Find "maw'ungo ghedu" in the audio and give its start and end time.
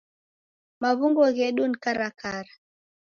0.81-1.63